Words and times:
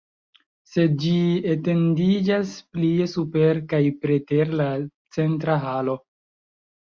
Sed 0.69 0.93
ĝi 1.01 1.11
etendiĝas 1.55 2.53
plie 2.77 3.05
super 3.13 3.61
kaj 3.73 3.81
preter 4.05 4.53
la 4.61 4.67
centra 5.19 5.59
halo. 5.67 5.97